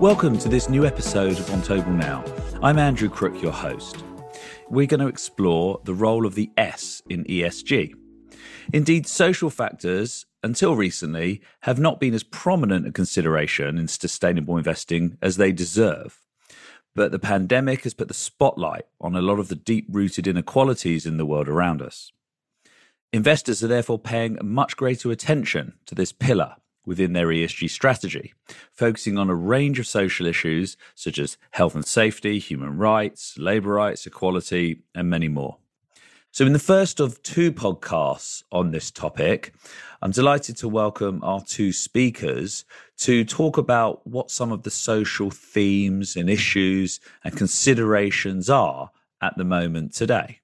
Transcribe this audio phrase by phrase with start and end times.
[0.00, 2.24] Welcome to this new episode of Vontobel Now.
[2.62, 4.02] I'm Andrew Crook, your host.
[4.70, 7.92] We're going to explore the role of the S in ESG.
[8.72, 15.18] Indeed, social factors, until recently, have not been as prominent a consideration in sustainable investing
[15.20, 16.18] as they deserve.
[16.94, 21.04] But the pandemic has put the spotlight on a lot of the deep rooted inequalities
[21.04, 22.10] in the world around us.
[23.12, 28.32] Investors are therefore paying much greater attention to this pillar within their ESG strategy,
[28.72, 33.74] focusing on a range of social issues such as health and safety, human rights, labour
[33.74, 35.58] rights, equality, and many more.
[36.32, 39.52] So, in the first of two podcasts on this topic,
[40.00, 42.64] I'm delighted to welcome our two speakers
[42.98, 48.90] to talk about what some of the social themes and issues and considerations are
[49.20, 50.38] at the moment today.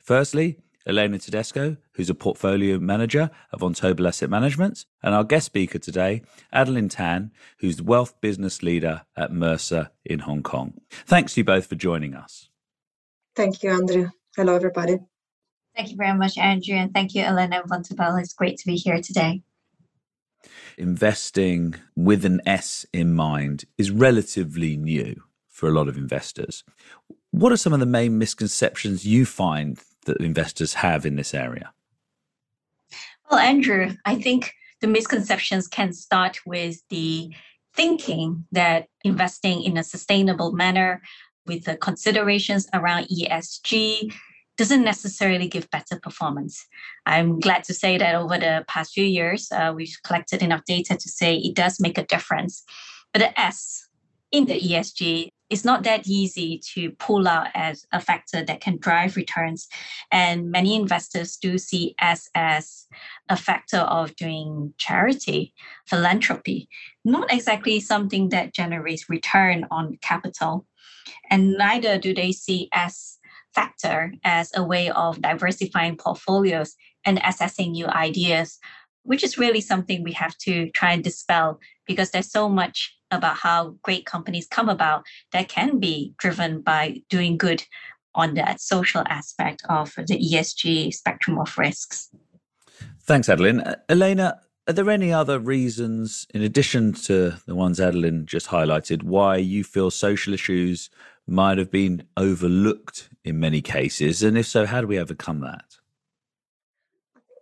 [0.00, 5.78] Firstly, Elena Tedesco, who's a portfolio manager of Vontobel Asset Management, and our guest speaker
[5.78, 10.74] today, Adeline Tan, who's the wealth business leader at Mercer in Hong Kong.
[10.90, 12.48] Thanks to you both for joining us.
[13.34, 14.10] Thank you, Andrew.
[14.36, 14.98] Hello, everybody.
[15.74, 18.20] Thank you very much, Andrew, and thank you, Elena and Vontobel.
[18.20, 19.42] It's great to be here today.
[20.78, 26.64] Investing with an S in mind is relatively new for a lot of investors.
[27.30, 31.72] What are some of the main misconceptions you find that investors have in this area?
[33.30, 37.34] Well, Andrew, I think the misconceptions can start with the
[37.74, 41.02] thinking that investing in a sustainable manner
[41.46, 44.12] with the considerations around ESG
[44.56, 46.66] doesn't necessarily give better performance.
[47.04, 50.96] I'm glad to say that over the past few years, uh, we've collected enough data
[50.96, 52.64] to say it does make a difference.
[53.12, 53.86] But the S
[54.32, 58.78] in the ESG it's not that easy to pull out as a factor that can
[58.78, 59.68] drive returns.
[60.10, 62.86] And many investors do see S as
[63.28, 65.54] a factor of doing charity,
[65.86, 66.68] philanthropy,
[67.04, 70.66] not exactly something that generates return on capital.
[71.30, 73.18] And neither do they see S
[73.54, 76.74] factor as a way of diversifying portfolios
[77.04, 78.58] and assessing new ideas,
[79.04, 83.36] which is really something we have to try and dispel because there's so much about
[83.36, 87.64] how great companies come about that can be driven by doing good
[88.14, 92.08] on that social aspect of the ESG spectrum of risks.
[93.02, 93.60] Thanks, Adeline.
[93.60, 99.04] Uh, Elena, are there any other reasons, in addition to the ones Adeline just highlighted,
[99.04, 100.90] why you feel social issues
[101.26, 104.22] might have been overlooked in many cases?
[104.22, 105.76] And if so, how do we overcome that?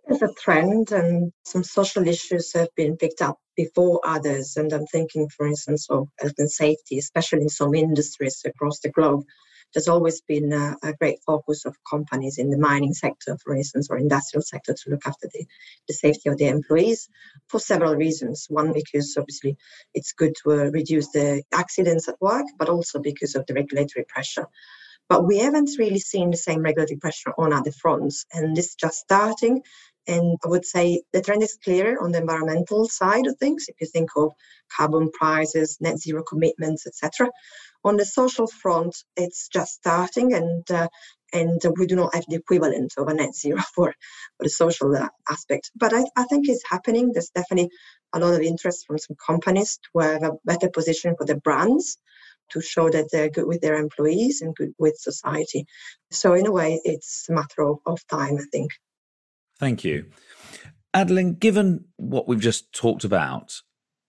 [0.07, 4.57] There's a trend, and some social issues have been picked up before others.
[4.57, 8.89] And I'm thinking, for instance, of health and safety, especially in some industries across the
[8.89, 9.23] globe.
[9.73, 13.89] There's always been a, a, great focus of companies in the mining sector, for instance,
[13.89, 15.45] or industrial sector to look after the,
[15.87, 17.09] the safety of their employees
[17.49, 18.45] for several reasons.
[18.47, 19.57] One, because obviously
[19.93, 24.05] it's good to uh, reduce the accidents at work, but also because of the regulatory
[24.07, 24.47] pressure.
[25.09, 28.75] But we haven't really seen the same regulatory pressure on other fronts, and this is
[28.75, 29.61] just starting.
[30.07, 33.65] And I would say the trend is clear on the environmental side of things.
[33.67, 34.31] If you think of
[34.75, 37.29] carbon prices, net zero commitments, etc.
[37.83, 40.87] On the social front, it's just starting, and uh,
[41.33, 43.93] and we do not have the equivalent of a net zero for,
[44.37, 45.71] for the social uh, aspect.
[45.75, 47.11] But I, I think it's happening.
[47.11, 47.69] There's definitely
[48.13, 51.97] a lot of interest from some companies to have a better position for their brands
[52.51, 55.65] to show that they're good with their employees and good with society.
[56.11, 58.71] So in a way, it's a matter of, of time, I think.
[59.59, 60.05] Thank you.
[60.93, 63.61] Adeline, given what we've just talked about,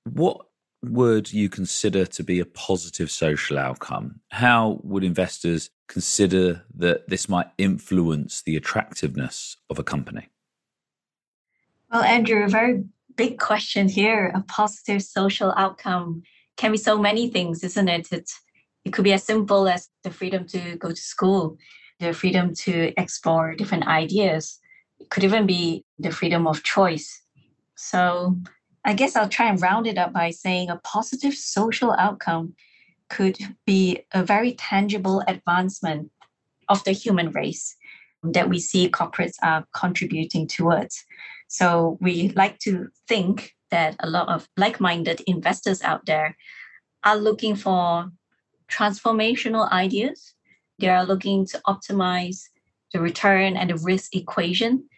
[0.04, 0.46] what
[0.82, 4.20] would you consider to be a positive social outcome?
[4.30, 10.28] How would investors consider that this might influence the attractiveness of a company?
[11.90, 12.84] Well, Andrew, a very
[13.16, 14.32] big question here.
[14.34, 16.22] A positive social outcome
[16.56, 18.08] can be so many things, isn't it?
[18.84, 21.58] It could be as simple as the freedom to go to school,
[21.98, 24.58] the freedom to explore different ideas,
[24.98, 27.22] it could even be the freedom of choice.
[27.74, 28.36] So
[28.84, 32.54] I guess I'll try and round it up by saying a positive social outcome
[33.08, 36.10] could be a very tangible advancement
[36.68, 37.76] of the human race
[38.22, 41.04] that we see corporates are contributing towards.
[41.48, 46.36] So we like to think that a lot of like minded investors out there
[47.04, 48.10] are looking for
[48.68, 50.34] transformational ideas.
[50.78, 52.48] They are looking to optimize
[52.92, 54.88] the return and the risk equation.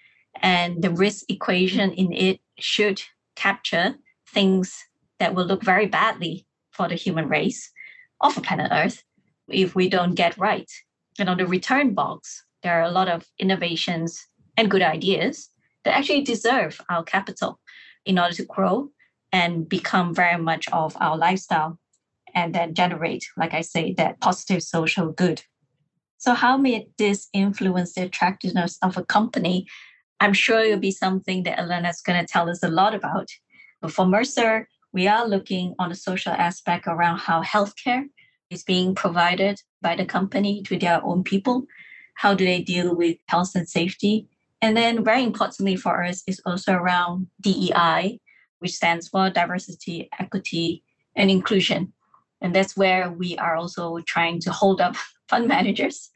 [0.41, 3.03] And the risk equation in it should
[3.35, 3.97] capture
[4.29, 4.85] things
[5.19, 7.71] that will look very badly for the human race
[8.21, 9.03] of planet Earth
[9.49, 10.71] if we don't get right.
[11.19, 14.27] And on the return box, there are a lot of innovations
[14.57, 15.51] and good ideas
[15.85, 17.59] that actually deserve our capital
[18.05, 18.91] in order to grow
[19.33, 21.79] and become very much of our lifestyle.
[22.35, 25.43] and then generate, like I say, that positive social good.
[26.21, 29.67] So, how may this influence the attractiveness of a company?
[30.19, 33.29] I'm sure it'll be something that Elena's going to tell us a lot about.
[33.81, 38.07] But for Mercer, we are looking on the social aspect around how healthcare
[38.51, 41.67] is being provided by the company to their own people.
[42.15, 44.27] How do they deal with health and safety?
[44.61, 48.19] And then, very importantly for us, is also around DEI,
[48.59, 50.83] which stands for diversity, equity,
[51.15, 51.93] and inclusion.
[52.41, 54.97] And that's where we are also trying to hold up
[55.29, 56.11] fund managers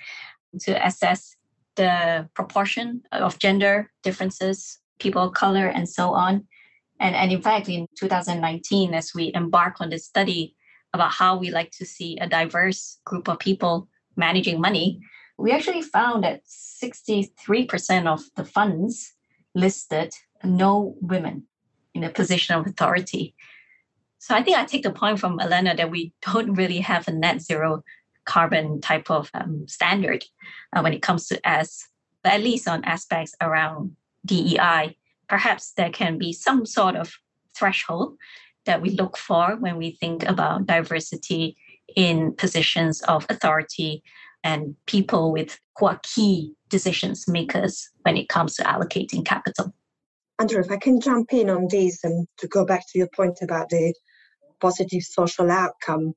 [0.61, 1.37] to assess
[1.77, 6.47] the proportion of gender differences, people of color, and so on.
[7.01, 10.55] And, and in fact, in 2019, as we embark on this study
[10.93, 15.01] about how we like to see a diverse group of people managing money,
[15.39, 19.15] we actually found that 63% of the funds
[19.55, 20.13] listed
[20.45, 21.45] no women
[21.95, 23.35] in a position of authority.
[24.19, 27.13] So I think I take the point from Elena that we don't really have a
[27.13, 27.83] net zero
[28.25, 30.25] carbon type of um, standard
[30.73, 31.89] uh, when it comes to S,
[32.23, 34.97] but at least on aspects around DEI,
[35.29, 37.13] perhaps there can be some sort of
[37.57, 38.17] threshold
[38.65, 41.57] that we look for when we think about diversity
[41.97, 44.03] in positions of authority
[44.45, 49.73] and people with who are key decisions makers when it comes to allocating capital.
[50.39, 53.39] Andrew, if I can jump in on this and to go back to your point
[53.43, 53.95] about the
[54.61, 56.15] positive social outcome,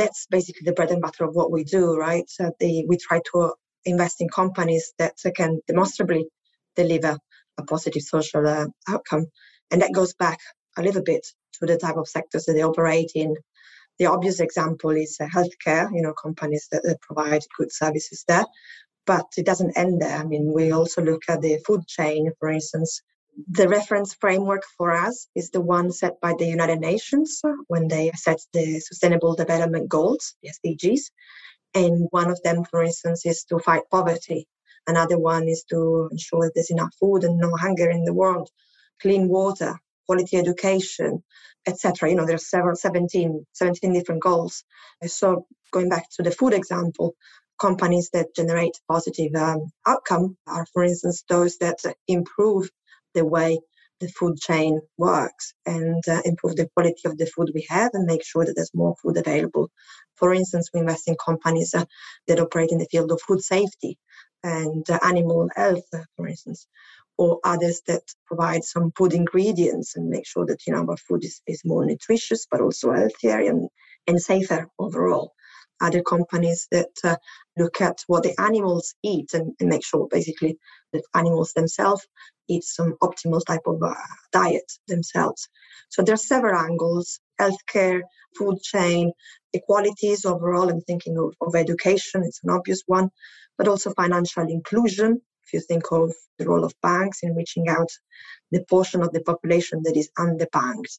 [0.00, 2.24] that's basically the bread and butter of what we do, right?
[2.28, 3.52] So the, we try to
[3.84, 6.26] invest in companies that can demonstrably
[6.74, 7.18] deliver
[7.58, 9.26] a positive social uh, outcome.
[9.70, 10.38] And that goes back
[10.78, 13.36] a little bit to the type of sectors that they operate in.
[13.98, 18.46] The obvious example is uh, healthcare, you know, companies that, that provide good services there.
[19.04, 20.16] But it doesn't end there.
[20.16, 23.02] I mean, we also look at the food chain, for instance,
[23.48, 28.10] the reference framework for us is the one set by the United Nations when they
[28.14, 31.10] set the Sustainable Development Goals, the SDGs.
[31.74, 34.48] And one of them, for instance, is to fight poverty.
[34.86, 38.50] Another one is to ensure that there's enough food and no hunger in the world,
[39.00, 41.22] clean water, quality education,
[41.66, 42.10] etc.
[42.10, 44.64] You know, there are several 17, 17 different goals.
[45.06, 47.14] So going back to the food example,
[47.60, 51.78] companies that generate positive um, outcome are, for instance, those that
[52.08, 52.70] improve
[53.14, 53.58] the way
[54.00, 58.06] the food chain works and uh, improve the quality of the food we have and
[58.06, 59.70] make sure that there's more food available.
[60.16, 61.84] For instance, we invest in companies uh,
[62.26, 63.98] that operate in the field of food safety
[64.42, 66.66] and uh, animal health, uh, for instance,
[67.18, 71.22] or others that provide some food ingredients and make sure that you know our food
[71.22, 73.68] is, is more nutritious but also healthier and,
[74.06, 75.32] and safer overall
[75.80, 77.16] other companies that uh,
[77.56, 80.58] look at what the animals eat and, and, make sure basically
[80.92, 82.06] that animals themselves
[82.48, 83.94] eat some optimal type of uh,
[84.32, 85.48] diet themselves.
[85.88, 88.02] So there are several angles, healthcare,
[88.36, 89.12] food chain,
[89.52, 93.10] equalities overall, I'm thinking of, of education, it's an obvious one,
[93.56, 95.20] but also financial inclusion.
[95.44, 97.90] If you think of the role of banks in reaching out
[98.50, 100.98] the portion of the population that is underbanked,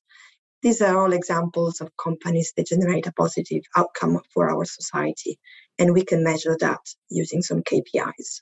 [0.61, 5.39] these are all examples of companies that generate a positive outcome for our society,
[5.79, 8.41] and we can measure that using some KPIs.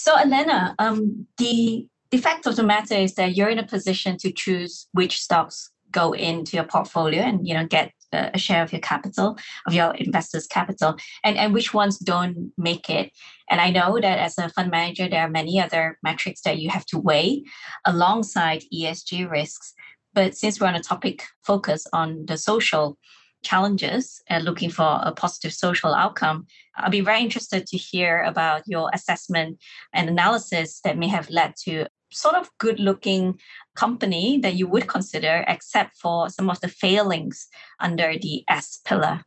[0.00, 4.16] So, Elena, um, the, the fact of the matter is that you're in a position
[4.18, 8.72] to choose which stocks go into your portfolio and you know get a share of
[8.72, 13.10] your capital of your investors capital and and which ones don't make it.
[13.50, 16.70] And i know that as a fund manager there are many other metrics that you
[16.70, 17.42] have to weigh
[17.84, 19.74] alongside esg risks.
[20.14, 22.98] But since we're on a topic focus on the social
[23.42, 28.62] challenges and looking for a positive social outcome, I'll be very interested to hear about
[28.66, 29.58] your assessment
[29.92, 33.38] and analysis that may have led to sort of good looking
[33.76, 37.48] company that you would consider except for some of the failings
[37.80, 39.22] under the S pillar?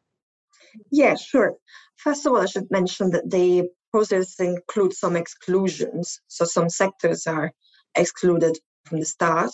[0.91, 1.55] Yeah, sure.
[1.97, 6.19] First of all, I should mention that the process includes some exclusions.
[6.27, 7.51] So some sectors are
[7.95, 9.51] excluded from the start.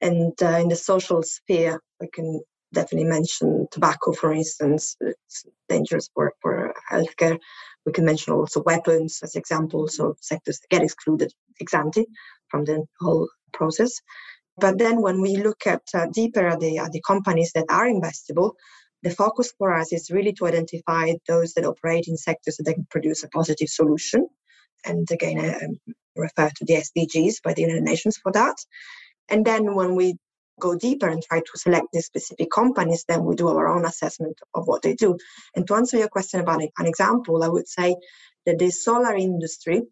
[0.00, 2.40] And uh, in the social sphere, I can
[2.72, 4.96] definitely mention tobacco, for instance.
[5.00, 7.38] It's dangerous for, for healthcare.
[7.86, 12.06] We can mention also weapons as examples of sectors that get excluded ex ante
[12.48, 13.92] from the whole process.
[14.58, 17.86] But then when we look at uh, deeper at the, at the companies that are
[17.86, 18.52] investable,
[19.02, 22.86] the focus for us is really to identify those that operate in sectors that can
[22.90, 24.28] produce a positive solution.
[24.84, 28.56] And again, I refer to the SDGs by the United Nations for that.
[29.28, 30.16] And then when we
[30.58, 34.38] go deeper and try to select these specific companies, then we do our own assessment
[34.54, 35.16] of what they do.
[35.54, 37.96] And to answer your question about an example, I would say
[38.46, 39.82] that the solar industry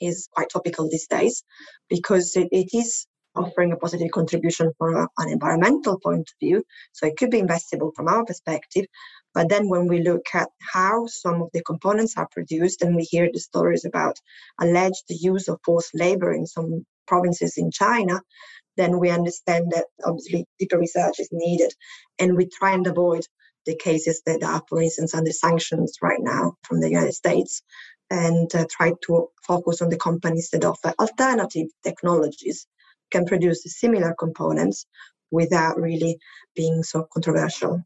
[0.00, 1.42] is quite topical these days
[1.88, 6.64] because it, it is offering a positive contribution from an environmental point of view.
[6.92, 8.86] So it could be investable from our perspective.
[9.34, 13.02] But then when we look at how some of the components are produced and we
[13.02, 14.18] hear the stories about
[14.60, 18.20] alleged use of forced labor in some provinces in China,
[18.80, 21.72] then we understand that obviously deeper research is needed.
[22.18, 23.26] And we try and avoid
[23.66, 27.62] the cases that are, for instance, under sanctions right now from the United States
[28.10, 32.66] and uh, try to focus on the companies that offer alternative technologies
[33.10, 34.86] can produce similar components
[35.30, 36.18] without really
[36.56, 37.84] being so controversial.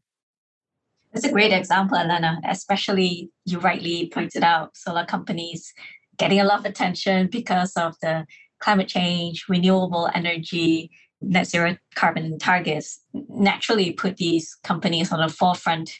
[1.13, 5.73] That's a great example, Elena, especially you rightly pointed out solar companies
[6.17, 8.25] getting a lot of attention because of the
[8.59, 15.91] climate change, renewable energy, net zero carbon targets naturally put these companies on the forefront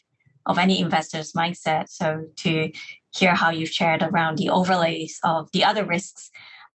[0.46, 1.90] of any investor's mindset.
[1.90, 2.72] So to
[3.16, 6.30] hear how you've shared around the overlays of the other risks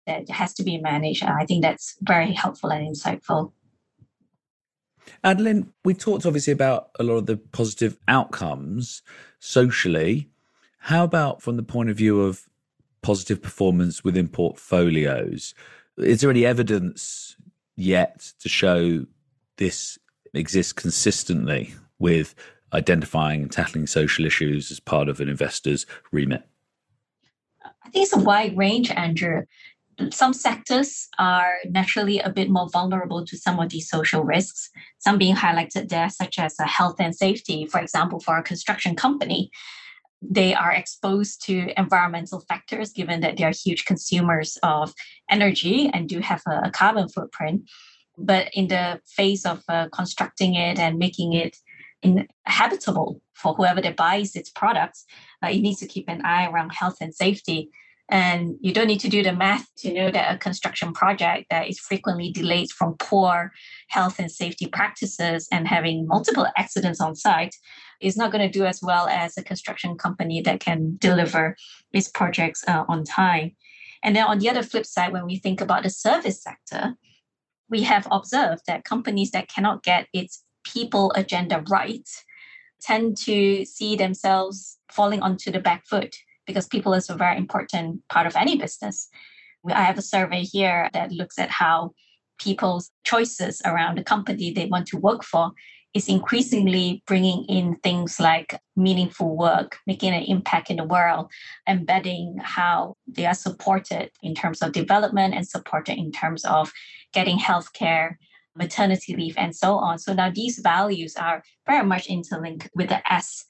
[0.06, 1.22] that has to be managed.
[1.22, 3.52] I think that's very helpful and insightful.
[5.22, 9.02] Adeline, we talked obviously about a lot of the positive outcomes
[9.38, 10.30] socially.
[10.80, 12.48] How about from the point of view of
[13.02, 15.54] positive performance within portfolios?
[15.96, 17.36] Is there any evidence
[17.76, 19.06] yet to show
[19.56, 19.98] this
[20.34, 22.34] exists consistently with
[22.72, 26.42] identifying and tackling social issues as part of an investor's remit?
[27.64, 29.42] I think it's a wide range, Andrew
[30.10, 34.70] some sectors are naturally a bit more vulnerable to some of these social risks.
[34.98, 37.66] Some being highlighted there, such as uh, health and safety.
[37.66, 39.50] For example, for a construction company,
[40.20, 44.92] they are exposed to environmental factors given that they are huge consumers of
[45.30, 47.62] energy and do have a, a carbon footprint.
[48.16, 51.56] But in the phase of uh, constructing it and making it
[52.46, 55.04] habitable for whoever that buys its products,
[55.42, 57.70] uh, it needs to keep an eye around health and safety.
[58.10, 61.68] And you don't need to do the math to know that a construction project that
[61.68, 63.52] is frequently delayed from poor
[63.88, 67.54] health and safety practices and having multiple accidents on site
[68.00, 71.54] is not going to do as well as a construction company that can deliver
[71.92, 73.54] its projects uh, on time.
[74.02, 76.94] And then on the other flip side, when we think about the service sector,
[77.68, 82.08] we have observed that companies that cannot get its people agenda right
[82.80, 86.16] tend to see themselves falling onto the back foot
[86.48, 89.08] because people is a very important part of any business.
[89.70, 91.92] I have a survey here that looks at how
[92.40, 95.52] people's choices around the company they want to work for
[95.94, 101.30] is increasingly bringing in things like meaningful work, making an impact in the world,
[101.68, 106.72] embedding how they are supported in terms of development and supported in terms of
[107.12, 108.16] getting healthcare,
[108.54, 109.98] maternity leave, and so on.
[109.98, 113.44] So now these values are very much interlinked with the S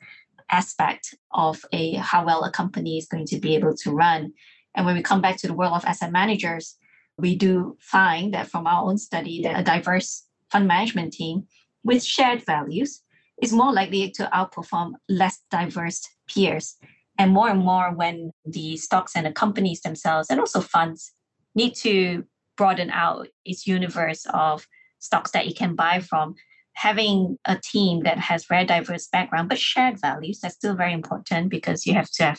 [0.50, 4.32] aspect of a how well a company is going to be able to run.
[4.74, 6.76] And when we come back to the world of asset managers,
[7.16, 11.46] we do find that from our own study that a diverse fund management team
[11.84, 13.02] with shared values
[13.42, 16.76] is more likely to outperform less diverse peers.
[17.18, 21.12] And more and more when the stocks and the companies themselves and also funds
[21.54, 22.24] need to
[22.56, 24.66] broaden out its universe of
[25.00, 26.34] stocks that it can buy from
[26.78, 31.49] having a team that has very diverse background but shared values that's still very important
[31.49, 32.38] because you have to have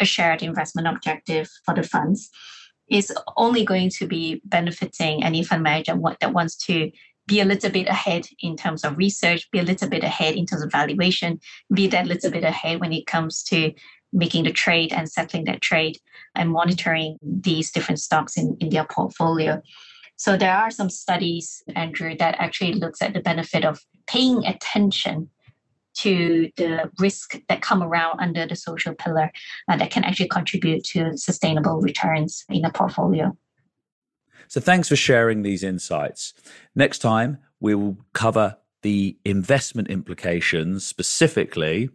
[0.00, 2.28] a shared investment objective for the funds
[2.90, 6.90] is only going to be benefiting any fund manager that wants to
[7.28, 10.46] be a little bit ahead in terms of research, be a little bit ahead in
[10.46, 11.38] terms of valuation,
[11.72, 13.72] be that little bit ahead when it comes to
[14.12, 15.96] making the trade and settling that trade
[16.34, 19.60] and monitoring these different stocks in, in their portfolio.
[20.16, 25.28] So there are some studies, Andrew, that actually looks at the benefit of paying attention
[25.98, 29.30] to the risk that come around under the social pillar
[29.68, 33.36] uh, that can actually contribute to sustainable returns in a portfolio.
[34.48, 36.34] So thanks for sharing these insights.
[36.74, 41.90] Next time, we will cover the investment implications specifically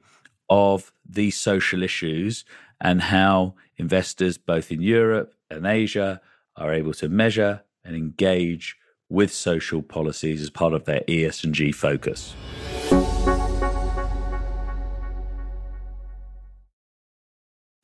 [0.50, 2.44] of these social issues
[2.82, 6.20] and how investors both in Europe and Asia
[6.58, 8.76] are able to measure and engage
[9.10, 12.34] with social policies as part of their ESG focus.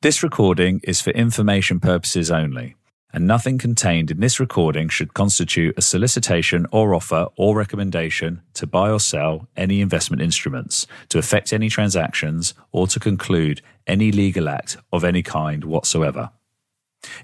[0.00, 2.76] This recording is for information purposes only,
[3.12, 8.66] and nothing contained in this recording should constitute a solicitation or offer or recommendation to
[8.66, 14.48] buy or sell any investment instruments, to effect any transactions, or to conclude any legal
[14.48, 16.30] act of any kind whatsoever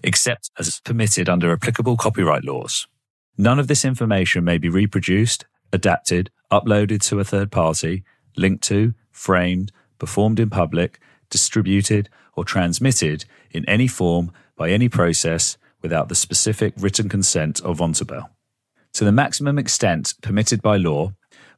[0.03, 2.87] except as permitted under applicable copyright laws.
[3.37, 8.05] None of this information may be reproduced, adapted, uploaded to a third party,
[8.37, 11.00] linked to, framed, performed in public,
[11.31, 17.79] distributed, or transmitted in any form by any process without the specific written consent of
[17.79, 18.29] Vontobel.
[18.95, 21.12] To the maximum extent permitted by law,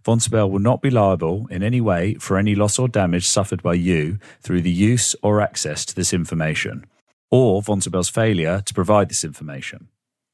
[0.04, 3.74] Vontobel will not be liable in any way for any loss or damage suffered by
[3.74, 6.86] you through the use or access to this information,
[7.30, 9.88] or Von Vontobel's failure to provide this information.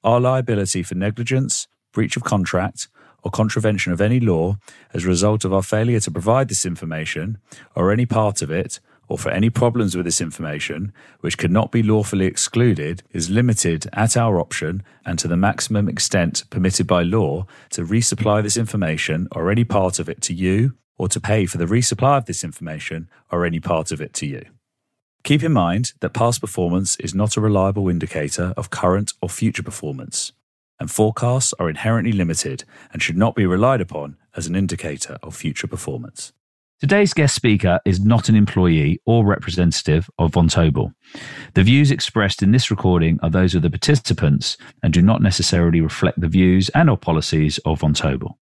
[0.04, 2.88] Our liability for negligence, breach of contract,
[3.22, 4.56] or contravention of any law
[4.92, 7.38] as a result of our failure to provide this information,
[7.74, 11.82] or any part of it, or for any problems with this information, which cannot be
[11.82, 17.46] lawfully excluded, is limited at our option and to the maximum extent permitted by law
[17.70, 21.58] to resupply this information or any part of it to you, or to pay for
[21.58, 24.44] the resupply of this information or any part of it to you.
[25.24, 29.62] Keep in mind that past performance is not a reliable indicator of current or future
[29.62, 30.32] performance,
[30.80, 35.36] and forecasts are inherently limited and should not be relied upon as an indicator of
[35.36, 36.32] future performance.
[36.80, 40.92] Today's guest speaker is not an employee or representative of Vontobel.
[41.54, 45.80] The views expressed in this recording are those of the participants and do not necessarily
[45.80, 48.34] reflect the views and or policies of Vontobel.